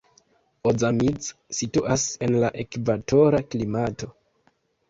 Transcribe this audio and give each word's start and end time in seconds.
Ozamiz 0.69 1.27
situas 1.59 2.07
en 2.29 2.39
la 2.45 2.51
ekvatora 2.65 3.47
klimato. 3.53 4.11